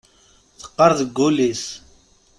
Teqqar 0.59 0.91
deg 0.99 1.09
wul-is. 1.17 1.63